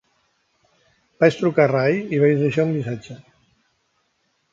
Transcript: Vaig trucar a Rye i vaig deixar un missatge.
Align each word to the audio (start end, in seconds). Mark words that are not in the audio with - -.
Vaig 1.23 1.35
trucar 1.41 1.67
a 1.69 1.71
Rye 1.71 1.99
i 2.17 2.21
vaig 2.23 2.33
deixar 2.45 2.65
un 2.69 2.73
missatge. 2.79 3.19